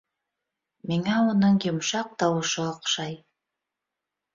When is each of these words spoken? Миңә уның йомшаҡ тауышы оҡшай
Миңә 0.93 1.19
уның 1.35 1.61
йомшаҡ 1.67 2.13
тауышы 2.25 2.67
оҡшай 2.67 3.19